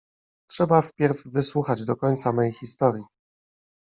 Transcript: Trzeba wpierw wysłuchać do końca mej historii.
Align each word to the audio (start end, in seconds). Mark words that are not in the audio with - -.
Trzeba 0.49 0.81
wpierw 0.81 1.21
wysłuchać 1.25 1.85
do 1.85 1.95
końca 1.95 2.33
mej 2.33 2.51
historii. 2.51 3.03